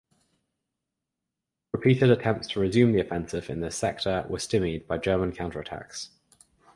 [1.73, 6.09] Repeated attempts to resume the offensive in this sector were stymied by German counterattacks.